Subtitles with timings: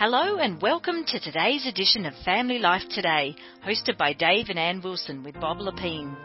[0.00, 4.80] Hello and welcome to today's edition of Family Life Today, hosted by Dave and Ann
[4.82, 6.16] Wilson with Bob Lepine.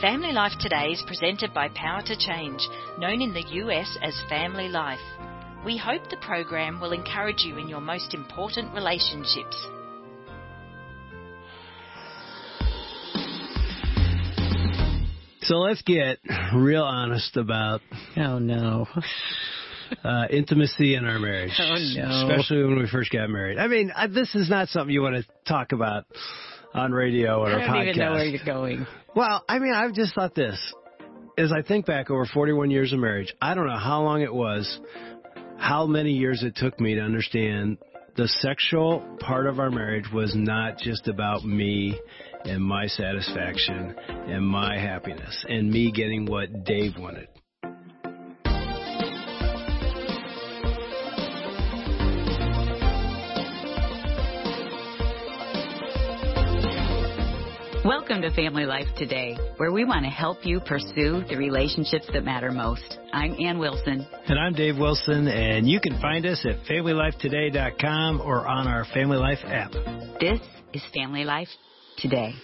[0.00, 2.62] Family Life Today is presented by Power to Change,
[3.00, 5.00] known in the US as Family Life.
[5.66, 9.56] We hope the program will encourage you in your most important relationships.
[15.42, 16.18] So let's get
[16.54, 17.80] real honest about
[18.16, 18.86] Oh no.
[20.04, 21.52] Uh, intimacy in our marriage.
[21.58, 22.30] Oh, no.
[22.30, 23.58] Especially when we first got married.
[23.58, 26.04] I mean, I, this is not something you want to talk about
[26.74, 28.86] on radio or I a don't even know where you're going.
[29.14, 30.58] Well, I mean, I've just thought this.
[31.36, 34.32] As I think back over 41 years of marriage, I don't know how long it
[34.32, 34.80] was,
[35.56, 37.78] how many years it took me to understand
[38.16, 41.98] the sexual part of our marriage was not just about me
[42.44, 47.28] and my satisfaction and my happiness and me getting what Dave wanted.
[57.84, 62.24] Welcome to Family Life Today, where we want to help you pursue the relationships that
[62.24, 62.98] matter most.
[63.10, 64.06] I'm Ann Wilson.
[64.26, 69.16] And I'm Dave Wilson, and you can find us at FamilyLifeToday.com or on our Family
[69.16, 69.72] Life app.
[70.20, 70.40] This
[70.74, 71.48] is Family Life
[71.96, 72.34] Today.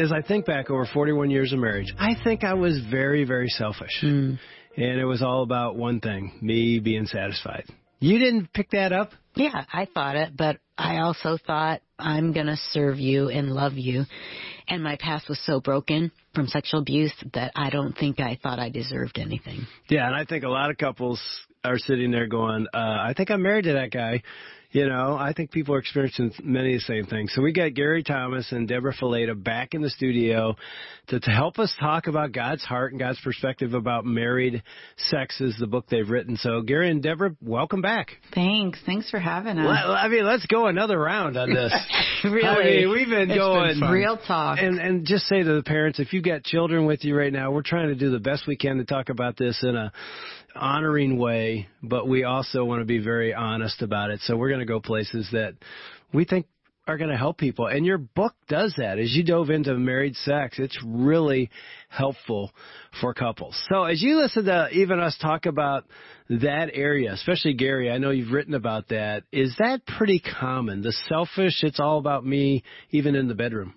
[0.00, 3.48] As I think back over 41 years of marriage, I think I was very, very
[3.48, 4.02] selfish.
[4.02, 4.38] And
[4.76, 7.64] it was all about one thing me being satisfied.
[7.98, 9.10] You didn't pick that up?
[9.34, 13.74] Yeah, I thought it, but I also thought I'm going to serve you and love
[13.74, 14.04] you.
[14.68, 18.58] And my past was so broken from sexual abuse that I don't think I thought
[18.58, 19.66] I deserved anything.
[19.90, 21.20] Yeah, and I think a lot of couples
[21.62, 24.22] are sitting there going, uh, I think I'm married to that guy.
[24.72, 27.32] You know, I think people are experiencing many of the same things.
[27.34, 30.54] So we got Gary Thomas and Debra Fileta back in the studio
[31.08, 34.62] to, to help us talk about God's heart and God's perspective about married
[34.96, 36.36] sex is the book they've written.
[36.36, 38.12] So Gary and Debra, welcome back.
[38.32, 38.78] Thanks.
[38.86, 39.66] Thanks for having us.
[39.66, 41.72] Well, I mean, let's go another round on this.
[42.22, 42.44] Really?
[42.46, 43.90] I mean, we've been It's going been.
[43.90, 44.58] Real talk.
[44.60, 47.50] And and just say to the parents, if you've got children with you right now,
[47.50, 49.90] we're trying to do the best we can to talk about this in a
[50.54, 54.20] honoring way, but we also want to be very honest about it.
[54.22, 55.54] So we're going to go places that
[56.12, 56.46] we think
[56.86, 57.66] are going to help people.
[57.66, 58.98] And your book does that.
[58.98, 61.50] As you dove into married sex, it's really
[61.88, 62.50] helpful
[63.00, 63.56] for couples.
[63.70, 65.84] So as you listen to even us talk about
[66.30, 69.22] that area, especially Gary, I know you've written about that.
[69.30, 70.82] Is that pretty common?
[70.82, 73.74] The selfish, it's all about me, even in the bedroom.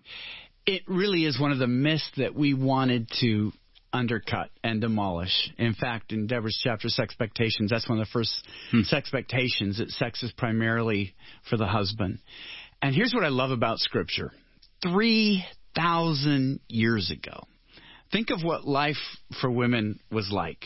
[0.66, 3.51] it really is one of the myths that we wanted to
[3.93, 5.51] undercut and demolish.
[5.57, 8.33] In fact, in Debra's chapter, Sexpectations, that's one of the first
[8.71, 8.81] hmm.
[8.81, 11.15] sexpectations that sex is primarily
[11.49, 12.19] for the husband.
[12.81, 14.31] And here's what I love about Scripture
[14.83, 17.43] 3,000 years ago.
[18.11, 18.97] Think of what life
[19.39, 20.65] for women was like.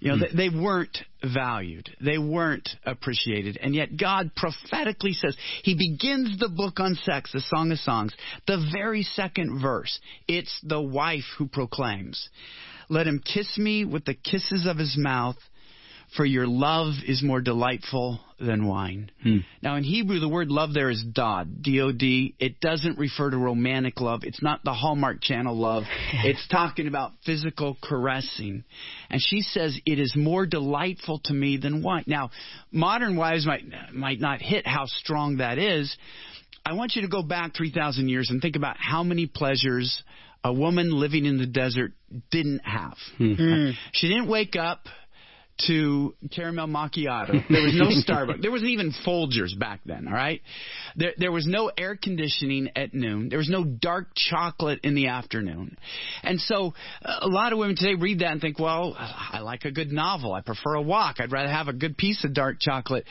[0.00, 0.36] You know, hmm.
[0.36, 1.90] they, they weren't valued.
[2.00, 3.58] They weren't appreciated.
[3.62, 8.12] And yet God prophetically says, He begins the book on sex, the Song of Songs,
[8.46, 10.00] the very second verse.
[10.26, 12.28] It's the wife who proclaims,
[12.88, 15.36] Let him kiss me with the kisses of his mouth,
[16.16, 19.10] for your love is more delightful than wine.
[19.22, 19.38] Hmm.
[19.62, 22.34] Now, in Hebrew, the word love there is dod, D-O-D.
[22.38, 24.22] It doesn't refer to romantic love.
[24.24, 25.84] It's not the Hallmark Channel love.
[26.24, 28.64] it's talking about physical caressing.
[29.08, 32.04] And she says, it is more delightful to me than wine.
[32.06, 32.30] Now,
[32.72, 35.94] modern wives might, might not hit how strong that is.
[36.64, 40.02] I want you to go back 3,000 years and think about how many pleasures
[40.42, 41.92] a woman living in the desert
[42.30, 42.96] didn't have.
[43.18, 43.34] Hmm.
[43.34, 43.70] Hmm.
[43.92, 44.86] She didn't wake up
[45.66, 47.42] to caramel macchiato.
[47.48, 48.42] There was no Starbucks.
[48.42, 50.40] There wasn't even Folgers back then, all right?
[50.96, 53.28] There, there was no air conditioning at noon.
[53.28, 55.76] There was no dark chocolate in the afternoon.
[56.22, 59.64] And so uh, a lot of women today read that and think, well, I like
[59.64, 60.32] a good novel.
[60.32, 61.16] I prefer a walk.
[61.18, 63.04] I'd rather have a good piece of dark chocolate.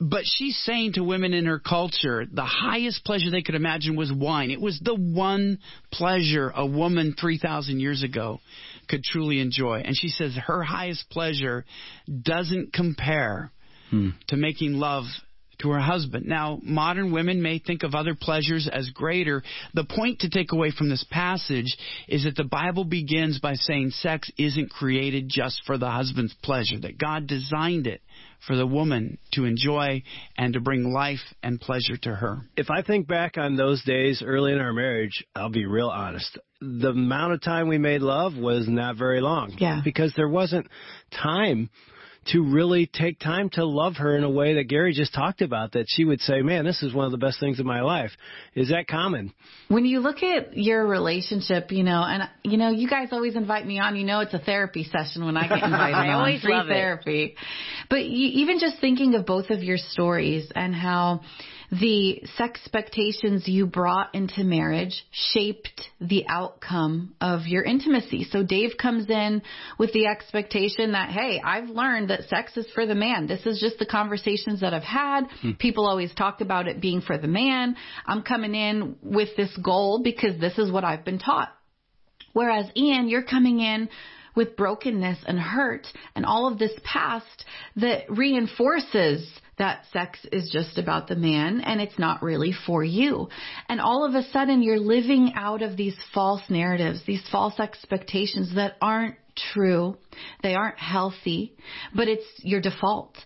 [0.00, 4.12] But she's saying to women in her culture, the highest pleasure they could imagine was
[4.12, 4.50] wine.
[4.50, 5.58] It was the one
[5.90, 8.38] pleasure a woman 3,000 years ago
[8.88, 9.80] could truly enjoy.
[9.84, 11.64] And she says her highest pleasure
[12.22, 13.52] doesn't compare
[13.90, 14.10] hmm.
[14.28, 15.04] to making love
[15.60, 16.26] to her husband.
[16.26, 19.42] Now, modern women may think of other pleasures as greater.
[19.74, 21.76] The point to take away from this passage
[22.06, 26.78] is that the Bible begins by saying sex isn't created just for the husband's pleasure,
[26.80, 28.00] that God designed it
[28.46, 30.02] for the woman to enjoy
[30.36, 32.42] and to bring life and pleasure to her.
[32.56, 36.38] if I think back on those days early in our marriage, I'll be real honest.
[36.60, 39.54] The amount of time we made love was not very long.
[39.58, 39.80] Yeah.
[39.84, 40.68] Because there wasn't
[41.12, 41.70] time
[42.32, 45.72] to really take time to love her in a way that Gary just talked about
[45.72, 48.10] that she would say, "Man, this is one of the best things in my life."
[48.54, 49.32] Is that common?
[49.68, 53.66] When you look at your relationship, you know, and you know, you guys always invite
[53.66, 53.96] me on.
[53.96, 56.14] You know, it's a therapy session when I get invited I on.
[56.14, 57.24] always Free love therapy.
[57.24, 57.34] It.
[57.88, 61.20] But you, even just thinking of both of your stories and how
[61.70, 68.24] the sex expectations you brought into marriage shaped the outcome of your intimacy.
[68.30, 69.42] So Dave comes in
[69.78, 73.26] with the expectation that, hey, I've learned that sex is for the man.
[73.26, 75.24] This is just the conversations that I've had.
[75.40, 75.52] Hmm.
[75.52, 77.76] People always talk about it being for the man.
[78.06, 81.48] I'm coming in with this goal because this is what I've been taught.
[82.32, 83.88] Whereas Ann, you're coming in
[84.38, 87.44] with brokenness and hurt and all of this past
[87.74, 93.28] that reinforces that sex is just about the man and it's not really for you.
[93.68, 98.54] And all of a sudden you're living out of these false narratives, these false expectations
[98.54, 99.16] that aren't
[99.52, 99.96] true.
[100.44, 101.56] They aren't healthy,
[101.92, 103.16] but it's your default.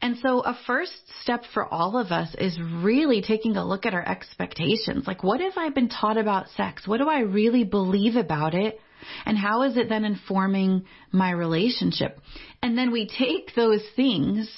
[0.00, 3.92] And so a first step for all of us is really taking a look at
[3.92, 5.06] our expectations.
[5.06, 6.88] Like, what have I been taught about sex?
[6.88, 8.80] What do I really believe about it?
[9.24, 12.18] And how is it then informing my relationship?
[12.62, 14.50] And then we take those things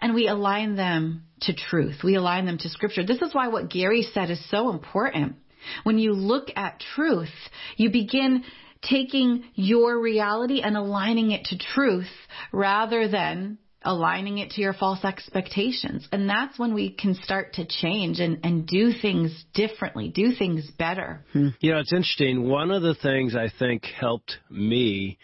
[0.00, 2.02] and we align them to truth.
[2.04, 3.04] We align them to scripture.
[3.04, 5.36] This is why what Gary said is so important.
[5.84, 7.32] When you look at truth,
[7.76, 8.44] you begin
[8.82, 12.10] taking your reality and aligning it to truth
[12.52, 16.06] rather than aligning it to your false expectations.
[16.12, 20.70] And that's when we can start to change and, and do things differently, do things
[20.78, 21.24] better.
[21.32, 21.48] Hmm.
[21.60, 22.48] You know, it's interesting.
[22.48, 25.18] One of the things I think helped me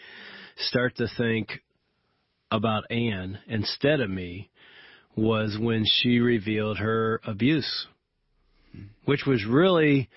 [0.57, 1.49] start to think
[2.49, 4.49] about Ann instead of me
[5.15, 7.87] was when she revealed her abuse,
[9.05, 10.09] which was really,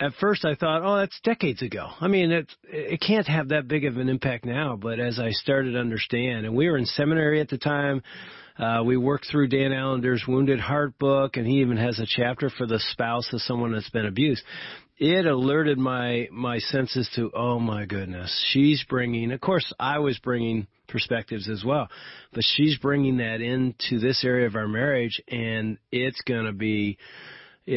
[0.00, 1.88] at first I thought, oh, that's decades ago.
[2.00, 4.76] I mean, it it can't have that big of an impact now.
[4.76, 8.02] But as I started to understand, and we were in seminary at the time,
[8.58, 12.50] uh, we worked through Dan Allender's Wounded Heart book, and he even has a chapter
[12.50, 14.42] for the spouse of someone that's been abused.
[14.98, 19.32] It alerted my my senses to, oh my goodness, she's bringing.
[19.32, 21.88] Of course, I was bringing perspectives as well.
[22.32, 26.98] But she's bringing that into this area of our marriage, and it's going to be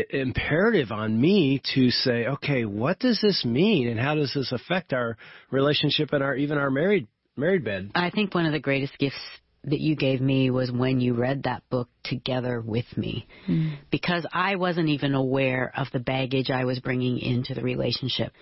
[0.09, 4.93] imperative on me to say, okay, what does this mean, and how does this affect
[4.93, 5.17] our
[5.51, 7.91] relationship and our even our married married bed?
[7.95, 9.19] I think one of the greatest gifts
[9.63, 13.77] that you gave me was when you read that book together with me mm.
[13.91, 18.33] because I wasn't even aware of the baggage I was bringing into the relationship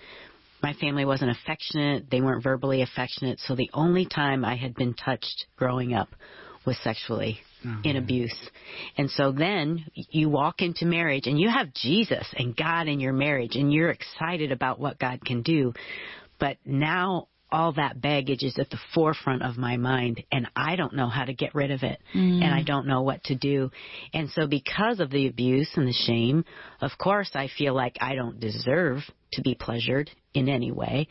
[0.62, 2.10] my family wasn't affectionate.
[2.10, 3.40] They weren't verbally affectionate.
[3.46, 6.10] So the only time I had been touched growing up
[6.66, 8.36] was sexually oh, in abuse.
[8.96, 13.12] And so then you walk into marriage and you have Jesus and God in your
[13.12, 15.72] marriage and you're excited about what God can do.
[16.38, 20.94] But now all that baggage is at the forefront of my mind and I don't
[20.94, 22.42] know how to get rid of it mm.
[22.42, 23.70] and I don't know what to do.
[24.12, 26.44] And so because of the abuse and the shame,
[26.80, 29.00] of course I feel like I don't deserve
[29.32, 31.08] to be pleasured in any way.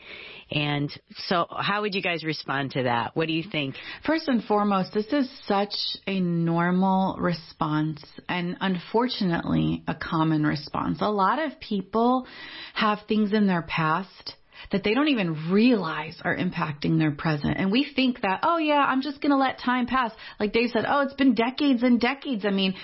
[0.50, 0.90] And
[1.26, 3.14] so how would you guys respond to that?
[3.14, 3.76] What do you think?
[4.06, 5.74] First and foremost, this is such
[6.06, 10.98] a normal response and unfortunately a common response.
[11.00, 12.26] A lot of people
[12.74, 14.36] have things in their past
[14.72, 17.56] that they don't even realize are impacting their present.
[17.56, 20.12] And we think that, oh yeah, I'm just going to let time pass.
[20.38, 22.44] Like Dave said, oh, it's been decades and decades.
[22.44, 22.74] I mean,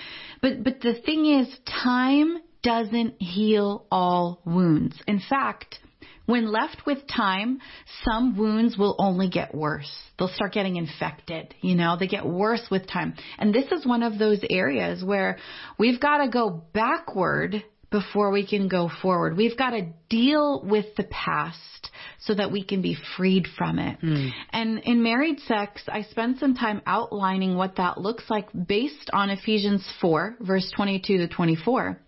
[0.41, 1.47] but, but the thing is,
[1.83, 4.97] time doesn't heal all wounds.
[5.07, 5.79] In fact,
[6.27, 7.59] when left with time,
[8.03, 9.89] some wounds will only get worse.
[10.19, 11.55] They'll start getting infected.
[11.61, 13.15] You know, they get worse with time.
[13.39, 15.37] And this is one of those areas where
[15.79, 19.37] we've got to go backward before we can go forward.
[19.37, 21.89] We've got to deal with the past
[22.19, 24.01] so that we can be freed from it.
[24.01, 24.31] Mm.
[24.51, 29.29] And in married sex, I spent some time outlining what that looks like based on
[29.29, 31.99] Ephesians 4, verse 22 to 24.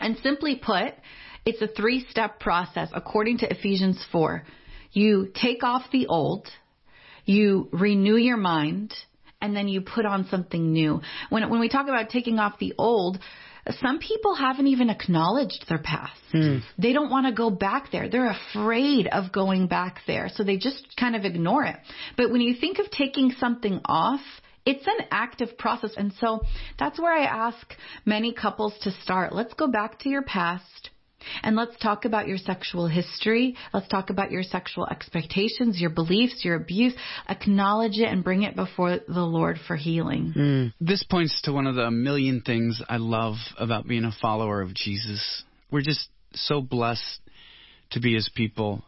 [0.00, 0.94] And simply put,
[1.44, 4.44] it's a three step process according to Ephesians 4.
[4.92, 6.48] You take off the old,
[7.24, 8.94] you renew your mind,
[9.42, 11.00] and then you put on something new.
[11.28, 13.18] When, when we talk about taking off the old,
[13.80, 16.20] some people haven't even acknowledged their past.
[16.32, 16.58] Hmm.
[16.78, 18.08] They don't want to go back there.
[18.08, 20.28] They're afraid of going back there.
[20.34, 21.76] So they just kind of ignore it.
[22.16, 24.20] But when you think of taking something off,
[24.66, 25.92] it's an active process.
[25.96, 26.40] And so
[26.78, 27.74] that's where I ask
[28.04, 29.34] many couples to start.
[29.34, 30.90] Let's go back to your past.
[31.42, 33.56] And let's talk about your sexual history.
[33.72, 36.94] Let's talk about your sexual expectations, your beliefs, your abuse.
[37.28, 40.34] Acknowledge it and bring it before the Lord for healing.
[40.36, 40.72] Mm.
[40.80, 44.74] This points to one of the million things I love about being a follower of
[44.74, 45.44] Jesus.
[45.70, 47.20] We're just so blessed
[47.90, 48.82] to be his people.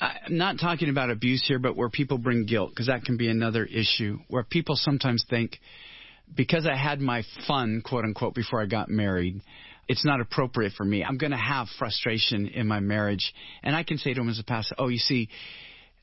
[0.00, 3.28] I'm not talking about abuse here, but where people bring guilt, because that can be
[3.28, 4.18] another issue.
[4.28, 5.60] Where people sometimes think,
[6.34, 9.40] because I had my fun, quote unquote, before I got married,
[9.88, 11.04] it's not appropriate for me.
[11.04, 13.32] I'm going to have frustration in my marriage.
[13.62, 15.28] And I can say to him as a pastor, oh, you see,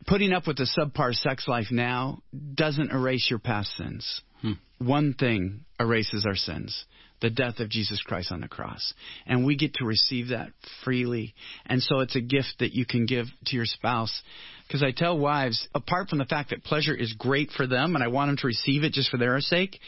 [0.07, 2.21] putting up with the subpar sex life now
[2.53, 4.21] doesn't erase your past sins.
[4.41, 4.53] Hmm.
[4.79, 6.85] One thing erases our sins
[7.21, 8.93] the death of Jesus Christ on the cross.
[9.25, 10.49] And we get to receive that
[10.83, 11.33] freely.
[11.65, 14.21] And so it's a gift that you can give to your spouse.
[14.67, 18.03] Because I tell wives, apart from the fact that pleasure is great for them and
[18.03, 19.79] I want them to receive it just for their sake,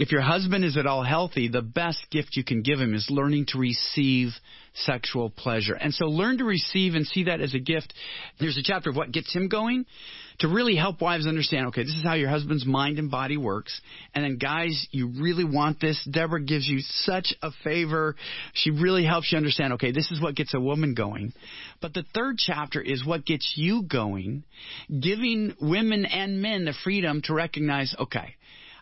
[0.00, 3.06] if your husband is at all healthy, the best gift you can give him is
[3.10, 4.30] learning to receive
[4.72, 5.74] sexual pleasure.
[5.74, 7.92] And so learn to receive and see that as a gift.
[8.38, 9.84] There's a chapter of what gets him going
[10.38, 13.78] to really help wives understand, okay, this is how your husband's mind and body works.
[14.14, 16.02] And then guys, you really want this.
[16.10, 18.16] Debra gives you such a favor.
[18.54, 21.34] She really helps you understand, okay, this is what gets a woman going.
[21.82, 24.44] But the third chapter is what gets you going,
[24.88, 28.36] giving women and men the freedom to recognize, okay,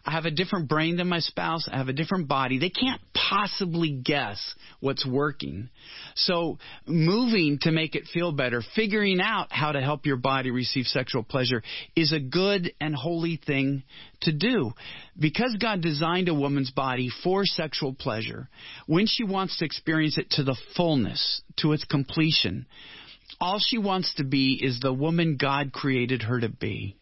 [0.09, 1.69] I have a different brain than my spouse.
[1.71, 2.59] I have a different body.
[2.59, 5.69] They can't possibly guess what's working.
[6.15, 10.87] So moving to make it feel better, figuring out how to help your body receive
[10.87, 11.63] sexual pleasure
[11.95, 13.83] is a good and holy thing
[14.23, 14.73] to do.
[15.19, 18.49] Because God designed a woman's body for sexual pleasure,
[18.87, 22.65] when she wants to experience it to the fullness, to its completion,
[23.43, 26.97] all she wants to be is the woman God created her to be.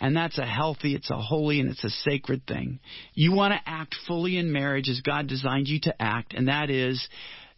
[0.00, 2.80] And that's a healthy, it's a holy, and it's a sacred thing.
[3.14, 6.70] You want to act fully in marriage as God designed you to act, and that
[6.70, 7.08] is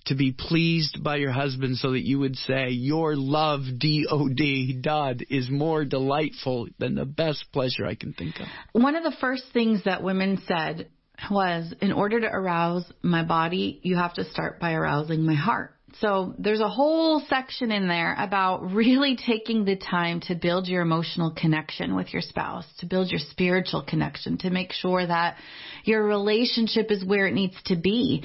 [0.06, 4.28] to be pleased by your husband so that you would say, Your love, D O
[4.28, 8.47] D, dod, is more delightful than the best pleasure I can think of.
[8.73, 10.88] One of the first things that women said
[11.30, 15.75] was, In order to arouse my body, you have to start by arousing my heart.
[15.99, 20.82] So there's a whole section in there about really taking the time to build your
[20.82, 25.37] emotional connection with your spouse, to build your spiritual connection, to make sure that
[25.85, 28.25] your relationship is where it needs to be.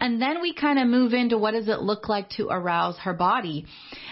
[0.00, 3.14] And then we kind of move into what does it look like to arouse her
[3.14, 3.66] body.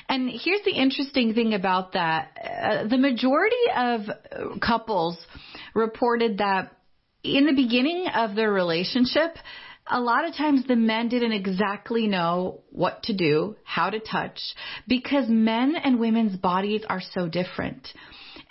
[0.09, 2.31] And here's the interesting thing about that.
[2.63, 4.03] Uh, the majority of
[4.61, 5.19] couples
[5.75, 6.77] reported that
[7.23, 9.37] in the beginning of their relationship,
[9.91, 14.39] a lot of times the men didn't exactly know what to do, how to touch,
[14.87, 17.89] because men and women's bodies are so different.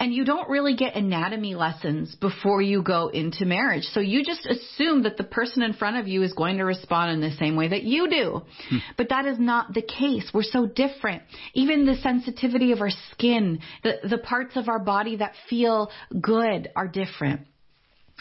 [0.02, 3.84] And you don't really get anatomy lessons before you go into marriage.
[3.84, 7.12] So you just assume that the person in front of you is going to respond
[7.12, 8.42] in the same way that you do.
[8.70, 8.78] Hmm.
[8.96, 10.32] But that is not the case.
[10.34, 11.24] We're so different.
[11.54, 15.92] Even the sensitivity of our skin, the, the parts of our body that feel
[16.22, 17.42] good are different.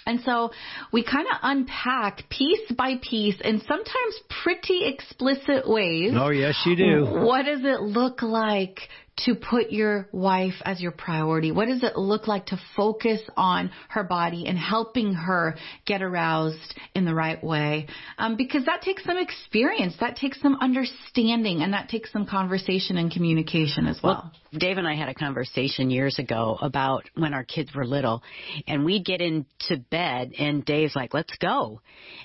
[0.08, 0.50] And so
[0.90, 6.14] we kind of unpack piece by piece in sometimes pretty explicit ways.
[6.16, 7.04] Oh, yes, you do.
[7.04, 8.88] What does it look like
[9.24, 11.50] to put your wife as your priority?
[11.50, 15.56] What does it look like to focus on her body and helping her
[15.86, 17.86] get aroused in the right way?
[18.18, 22.96] Um, because that takes some experience, that takes some understanding, and that takes some conversation
[22.96, 24.30] and communication as well.
[24.32, 24.32] well.
[24.58, 28.22] Dave and I had a conversation years ago about when our kids were little,
[28.66, 31.82] and we'd get into bed, and Dave's like, "Let's go,"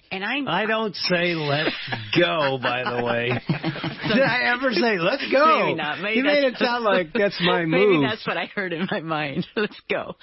[0.09, 1.75] and I I don't say "Let's
[2.17, 3.27] go." By the way,
[4.13, 5.65] did I ever say "Let's go"?
[5.65, 5.99] Maybe not.
[5.99, 7.89] Maybe you made it sound like that's my move.
[7.89, 9.45] Maybe that's what I heard in my mind.
[9.55, 10.15] Let's go.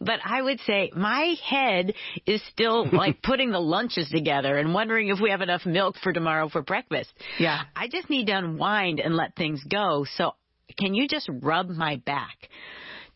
[0.00, 1.94] But I would say my head
[2.26, 6.12] is still like putting the lunches together and wondering if we have enough milk for
[6.12, 7.12] tomorrow for breakfast.
[7.38, 7.62] Yeah.
[7.74, 10.06] I just need to unwind and let things go.
[10.16, 10.34] So
[10.78, 12.48] can you just rub my back?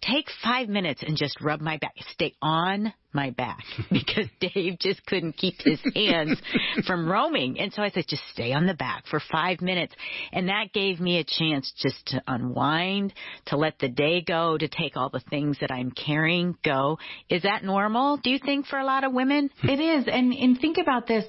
[0.02, 1.94] Take five minutes and just rub my back.
[2.12, 3.58] Stay on my back
[3.90, 6.40] because Dave just couldn't keep his hands
[6.86, 7.58] from roaming.
[7.58, 9.94] And so I said, just stay on the back for five minutes.
[10.32, 13.12] And that gave me a chance just to unwind,
[13.46, 16.98] to let the day go, to take all the things that I'm carrying go.
[17.28, 19.50] Is that normal, do you think, for a lot of women?
[19.70, 20.06] It is.
[20.10, 21.24] And, and think about this.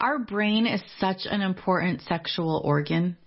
[0.00, 3.18] Our brain is such an important sexual organ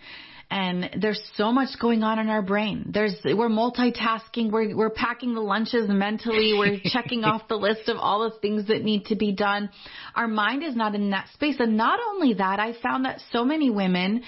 [0.51, 2.89] and there's so much going on in our brain.
[2.91, 7.97] There's we're multitasking, we're we're packing the lunches mentally, we're checking off the list of
[7.97, 9.69] all the things that need to be done.
[10.15, 11.57] Our mind is not in that space.
[11.59, 14.23] And not only that, I found that so many women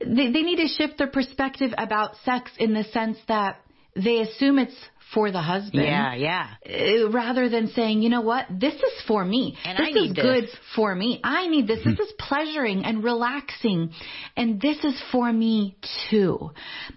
[0.00, 3.60] they, they need to shift their perspective about sex in the sense that
[3.96, 4.76] they assume it's
[5.14, 5.84] for the husband.
[5.84, 6.48] Yeah, yeah.
[6.66, 9.56] Uh, rather than saying, you know what, this is for me.
[9.64, 10.24] And this I need is this.
[10.24, 11.20] good for me.
[11.24, 11.80] I need this.
[11.84, 13.90] This is pleasuring and relaxing.
[14.36, 15.76] And this is for me
[16.10, 16.50] too.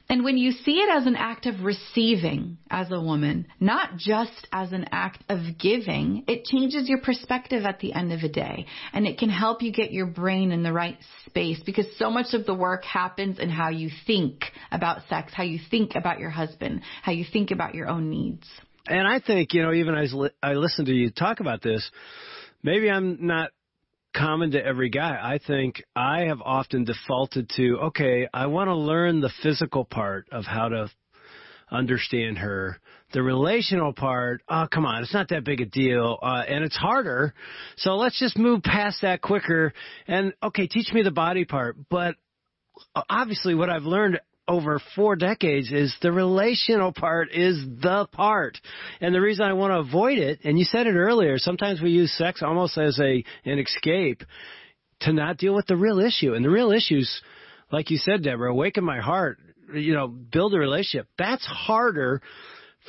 [0.09, 4.47] And when you see it as an act of receiving as a woman, not just
[4.51, 8.65] as an act of giving, it changes your perspective at the end of the day.
[8.93, 12.33] And it can help you get your brain in the right space because so much
[12.33, 16.29] of the work happens in how you think about sex, how you think about your
[16.29, 18.47] husband, how you think about your own needs.
[18.87, 21.89] And I think, you know, even as li- I listen to you talk about this,
[22.63, 23.51] maybe I'm not
[24.15, 25.17] common to every guy.
[25.21, 30.27] I think I have often defaulted to, okay, I want to learn the physical part
[30.31, 30.89] of how to
[31.71, 32.79] understand her.
[33.13, 36.75] The relational part, oh, come on, it's not that big a deal, uh, and it's
[36.75, 37.33] harder.
[37.77, 39.73] So let's just move past that quicker.
[40.07, 41.77] And okay, teach me the body part.
[41.89, 42.15] But
[43.09, 48.57] obviously, what I've learned over four decades is the relational part is the part.
[48.99, 51.91] And the reason I want to avoid it, and you said it earlier, sometimes we
[51.91, 54.23] use sex almost as a an escape
[55.01, 56.33] to not deal with the real issue.
[56.33, 57.21] And the real issues,
[57.71, 59.37] like you said, Debra, awaken my heart,
[59.73, 61.07] you know, build a relationship.
[61.17, 62.21] That's harder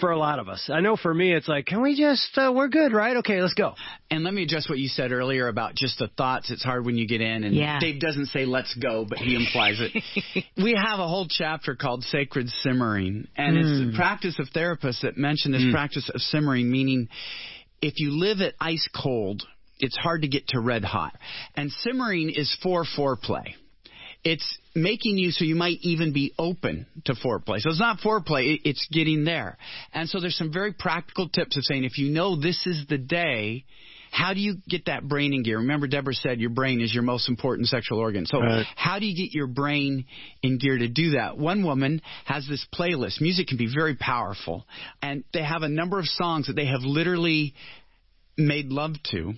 [0.01, 0.71] for a lot of us.
[0.73, 3.17] I know for me, it's like, can we just, uh, we're good, right?
[3.19, 3.75] Okay, let's go.
[4.11, 6.51] And let me address what you said earlier about just the thoughts.
[6.51, 7.79] It's hard when you get in, and Yeah.
[7.79, 10.45] Dave doesn't say "let's go," but he implies it.
[10.57, 15.17] we have a whole chapter called "Sacred Simmering," and it's the practice of therapists that
[15.17, 17.09] mention this practice of simmering, meaning
[17.81, 19.43] if you live at ice cold,
[19.79, 21.15] it's hard to get to red hot,
[21.57, 23.55] and simmering is for foreplay.
[24.25, 27.59] It's making you so you might even be open to foreplay.
[27.61, 29.59] So it's not foreplay, it's getting there.
[29.93, 32.99] And so there's some very practical tips of saying if you know this is the
[32.99, 33.65] day,
[34.11, 35.59] how do you get that brain in gear?
[35.59, 38.27] Remember, Debra said your brain is your most important sexual organ.
[38.27, 38.67] So, Right.
[38.77, 40.05] how do you get your brain
[40.43, 41.39] in gear to do that?
[41.39, 43.23] One woman has this playlist.
[43.23, 44.67] Music can be very powerful,
[45.01, 47.55] and they have a number of songs that they have literally
[48.37, 49.35] made love to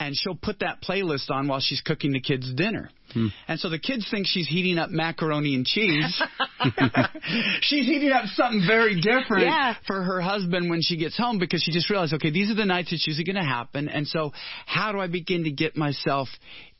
[0.00, 2.90] and she'll put that playlist on while she's cooking the kids dinner.
[3.12, 3.28] Hmm.
[3.46, 6.20] And so the kids think she's heating up macaroni and cheese.
[7.62, 9.74] she's heating up something very different Yeah.
[9.86, 12.64] for her husband when she gets home because she just realized, okay, these are the
[12.64, 13.88] nights it's usually going to happen.
[13.88, 14.32] And so
[14.66, 16.28] how do I begin to get myself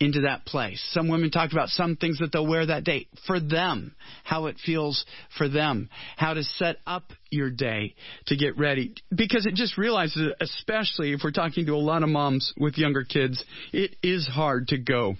[0.01, 0.83] into that place?
[0.93, 3.95] Some women talked about some things that they'll wear that day for them,
[4.25, 5.05] how it feels
[5.37, 7.95] for them, how to set up your day
[8.27, 8.95] to get ready.
[9.15, 13.05] Because it just realizes, especially if we're talking to a lot of moms with younger
[13.05, 13.43] kids,
[13.73, 15.15] it is hard to go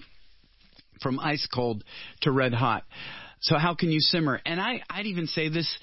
[1.01, 1.83] from ice cold
[2.21, 2.83] to red hot.
[3.41, 4.41] So how can you simmer?
[4.45, 5.77] And I, I'd even say this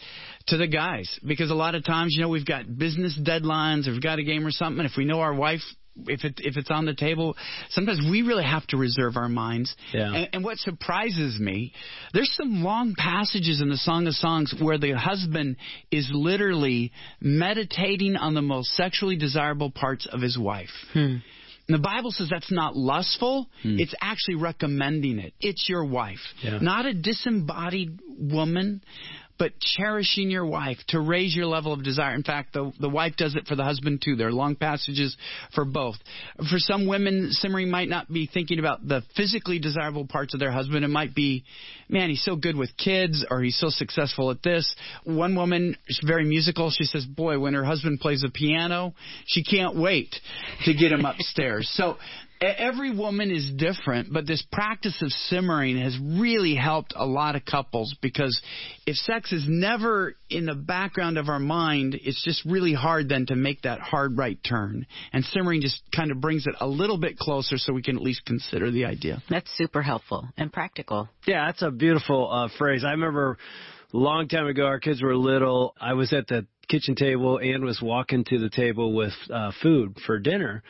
[0.48, 3.92] to the guys because a lot of times, you know, we've got business deadlines or
[3.92, 4.80] we've got a game or something.
[4.80, 5.62] And if we know our wife,
[6.06, 7.34] if it if it's on the table,
[7.70, 9.74] sometimes we really have to reserve our minds.
[9.94, 10.12] Yeah.
[10.12, 11.72] And, and what surprises me,
[12.12, 15.56] there's some long passages in the Song of Songs where the husband
[15.90, 20.68] is literally meditating on the most sexually desirable parts of his wife.
[20.92, 21.16] Hmm.
[21.68, 23.48] And the Bible says that's not lustful.
[23.62, 23.78] Hmm.
[23.78, 25.34] It's actually recommending it.
[25.40, 26.20] It's your wife.
[26.42, 26.58] Yeah.
[26.60, 28.82] Not a disembodied woman,
[29.38, 32.14] but cherishing your wife to raise your level of desire.
[32.14, 34.16] In fact, the, the wife does it for the husband too.
[34.16, 35.16] There are long passages
[35.54, 35.96] for both.
[36.50, 40.52] For some women, simmering might not be thinking about the physically desirable parts of their
[40.52, 40.84] husband.
[40.84, 41.44] It might be,
[41.88, 44.74] man, he's so good with kids or he's so successful at this.
[45.04, 46.70] One woman is very musical.
[46.70, 48.94] She says, boy, when her husband plays the piano,
[49.26, 50.14] she can't wait
[50.64, 51.70] to get him upstairs.
[51.74, 51.96] So
[52.40, 57.44] every woman is different, but this practice of simmering has really helped a lot of
[57.44, 58.40] couples because
[58.86, 63.26] if sex is never in the background of our mind, it's just really hard then
[63.26, 64.86] to make that hard right turn.
[65.12, 68.02] And simmering just kind of brings it a little bit closer so we can at
[68.02, 69.22] least consider the idea.
[69.30, 71.08] That's super helpful and practical.
[71.26, 72.84] Yeah, that's a beautiful uh, phrase.
[72.84, 73.38] I remember
[73.92, 75.74] a long time ago, our kids were little.
[75.80, 79.96] I was at the kitchen table and was walking to the table with uh, food
[80.04, 80.62] for dinner,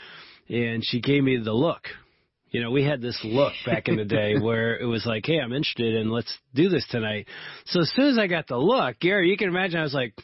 [0.49, 1.89] and she gave me the look.
[2.51, 5.41] You know, we had this look back in the day where it was like, "Hey,
[5.41, 7.27] I'm interested, and let's do this tonight."
[7.67, 10.15] So as soon as I got the look, Gary, you can imagine, I was like.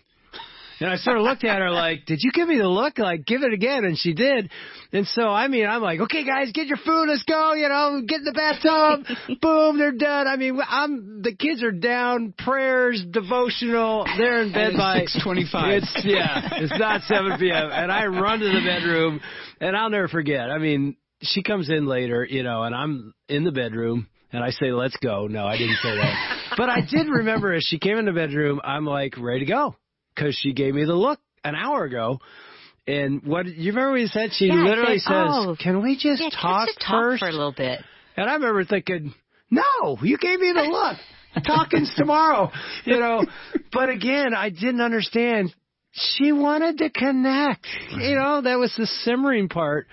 [0.83, 2.99] And I sort of looked at her like, "Did you give me the look?
[2.99, 4.51] Like, give it again." And she did.
[4.93, 7.09] And so, I mean, I'm like, "Okay, guys, get your food.
[7.09, 7.53] Let's go.
[7.53, 9.07] You know, get in the bathtub.
[9.41, 12.35] Boom, they're done." I mean, I'm the kids are down.
[12.37, 14.07] Prayers, devotional.
[14.19, 15.83] They're in bed by it's 6:25.
[15.83, 17.71] It's yeah, it's not 7 p.m.
[17.71, 19.21] And I run to the bedroom,
[19.61, 20.51] and I'll never forget.
[20.51, 24.09] I mean, she comes in later, you know, and I'm in the bedroom.
[24.35, 25.27] And I say, let's go.
[25.27, 26.55] No, I didn't say that.
[26.57, 29.77] but I did remember as she came in the bedroom, I'm like, ready to go
[30.15, 32.21] because she gave me the look an hour ago.
[32.87, 34.31] And what you remember you said?
[34.33, 37.21] She Yeah, literally said, says, "Oh, "Can we just Yeah, talk just talk first?
[37.21, 37.81] for a little bit.
[38.17, 39.15] And I remember thinking,
[39.51, 41.45] "No, you gave me the look.
[41.47, 42.51] Talking's tomorrow."
[42.85, 43.25] You know.
[43.73, 45.55] But again, I didn't understand.
[45.93, 47.67] she wanted to connect.
[47.93, 49.87] You know, that was the simmering part.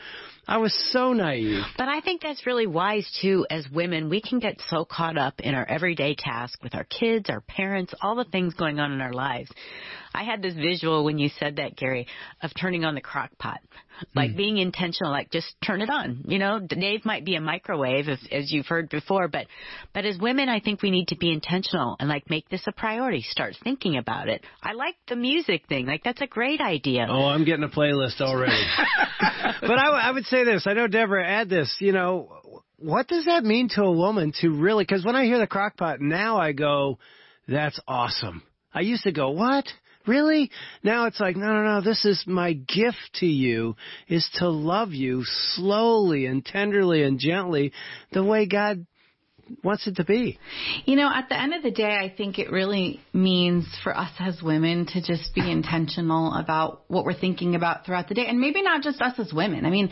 [0.47, 1.61] I was so naive.
[1.77, 3.45] But I think that's really wise too.
[3.51, 7.29] As women, we can get so caught up in our everyday task with our kids,
[7.29, 9.51] our parents, all the things going on in our lives.
[10.13, 12.07] I had this visual when you said that, Gary,
[12.41, 13.59] of turning on the crock pot.
[14.15, 14.37] Like mm.
[14.37, 16.23] being intentional, like just turn it on.
[16.25, 19.47] You know, Dave might be a microwave as, as you've heard before, but,
[19.93, 22.71] but as women, I think we need to be intentional and like make this a
[22.71, 23.21] priority.
[23.21, 24.43] Start thinking about it.
[24.63, 25.85] I like the music thing.
[25.85, 27.07] Like that's a great idea.
[27.09, 28.63] Oh, I'm getting a playlist already.
[29.61, 30.65] but I, I would say this.
[30.65, 34.49] I know Debra add this, you know, what does that mean to a woman to
[34.49, 36.99] really, cause when I hear the crock pot now I go,
[37.47, 38.43] that's awesome.
[38.73, 39.65] I used to go, what?
[40.07, 40.49] Really?
[40.83, 43.75] Now it's like, no, no, no, this is my gift to you
[44.07, 47.73] is to love you slowly and tenderly and gently
[48.11, 48.85] the way God
[49.63, 50.39] wants it to be.
[50.85, 54.11] You know, at the end of the day, I think it really means for us
[54.19, 58.25] as women to just be intentional about what we're thinking about throughout the day.
[58.27, 59.65] And maybe not just us as women.
[59.65, 59.89] I mean,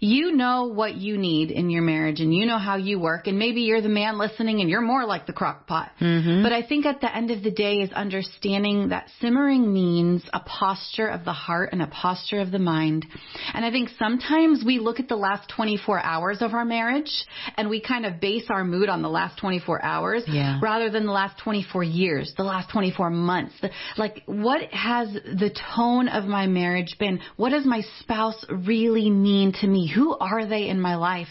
[0.00, 3.38] you know what you need in your marriage and you know how you work and
[3.38, 5.90] maybe you're the man listening and you're more like the crock pot.
[6.00, 6.42] Mm-hmm.
[6.42, 10.40] But I think at the end of the day is understanding that simmering means a
[10.40, 13.06] posture of the heart and a posture of the mind.
[13.52, 17.10] And I think sometimes we look at the last 24 hours of our marriage
[17.56, 20.60] and we kind of base our mood on the last 24 hours yeah.
[20.62, 23.54] rather than the last 24 years, the last 24 months.
[23.96, 27.20] Like what has the tone of my marriage been?
[27.36, 29.87] What does my spouse really mean to me?
[29.94, 31.28] Who are they in my life?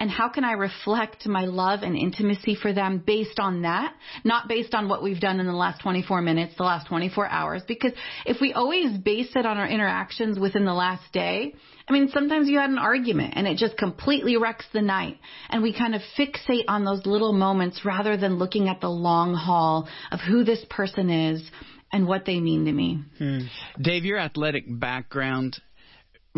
[0.00, 3.94] And how can I reflect my love and intimacy for them based on that?
[4.22, 7.62] Not based on what we've done in the last 24 minutes, the last 24 hours.
[7.66, 7.92] Because
[8.24, 11.52] if we always base it on our interactions within the last day,
[11.88, 15.18] I mean, sometimes you had an argument and it just completely wrecks the night.
[15.50, 19.34] And we kind of fixate on those little moments rather than looking at the long
[19.34, 21.50] haul of who this person is
[21.92, 23.02] and what they mean to me.
[23.18, 23.38] Hmm.
[23.80, 25.60] Dave, your athletic background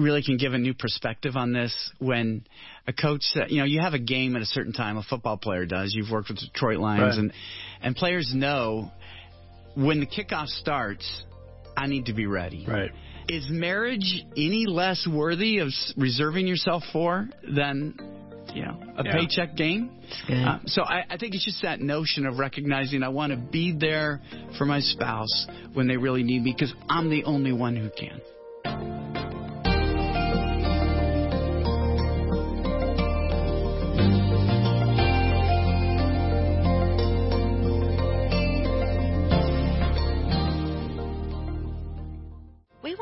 [0.03, 2.45] really can give a new perspective on this when
[2.87, 5.67] a coach you know you have a game at a certain time a football player
[5.67, 5.95] does.
[5.95, 7.19] You've worked with Detroit Lions right.
[7.19, 7.33] and
[7.83, 8.91] and players know
[9.75, 11.25] when the kickoff starts
[11.77, 12.67] I need to be ready.
[12.67, 12.91] Right.
[13.29, 17.95] Is marriage any less worthy of reserving yourself for than
[18.53, 19.13] you know a yeah.
[19.13, 19.91] paycheck game?
[20.29, 23.77] Uh, so I, I think it's just that notion of recognizing I want to be
[23.79, 24.21] there
[24.59, 28.21] for my spouse when they really need me because I'm the only one who can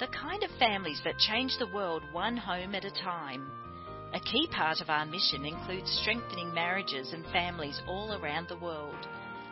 [0.00, 3.46] the kind of families that change the world one home at a time.
[4.14, 8.96] A key part of our mission includes strengthening marriages and families all around the world.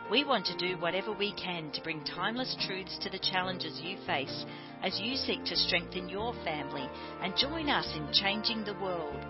[0.09, 3.97] We want to do whatever we can to bring timeless truths to the challenges you
[4.07, 4.43] face
[4.81, 6.89] as you seek to strengthen your family
[7.21, 9.23] and join us in changing the world.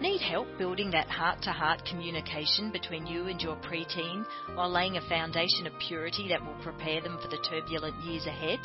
[0.00, 4.96] Need help building that heart to heart communication between you and your preteen while laying
[4.96, 8.60] a foundation of purity that will prepare them for the turbulent years ahead?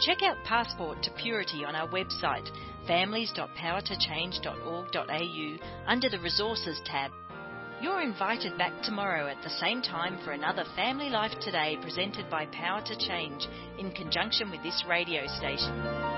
[0.00, 2.50] Check out Passport to Purity on our website,
[2.86, 7.12] families.powertochange.org.au, under the Resources tab.
[7.80, 12.46] You're invited back tomorrow at the same time for another Family Life Today presented by
[12.46, 13.46] Power to Change
[13.78, 16.13] in conjunction with this radio station.